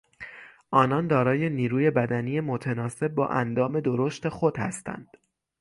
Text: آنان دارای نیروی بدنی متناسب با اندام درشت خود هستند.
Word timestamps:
آنان 0.71 1.07
دارای 1.07 1.49
نیروی 1.49 1.91
بدنی 1.91 2.39
متناسب 2.39 3.07
با 3.07 3.27
اندام 3.27 3.79
درشت 3.79 4.29
خود 4.29 4.57
هستند. 4.57 5.17